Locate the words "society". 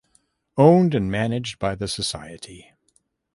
1.87-2.73